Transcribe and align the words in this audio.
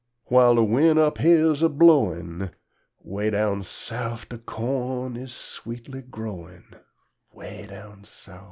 Whil' 0.31 0.55
de 0.55 0.63
win' 0.63 0.97
up 0.97 1.19
here's 1.19 1.61
a 1.61 1.69
blowin', 1.69 2.49
'Weh 3.03 3.29
down 3.29 3.61
Souf 3.61 4.27
De 4.27 4.39
corn 4.39 5.15
is 5.15 5.31
sweetly 5.31 6.01
growin', 6.01 6.73
'Weh 7.33 7.67
down 7.67 8.03
Souf. 8.03 8.39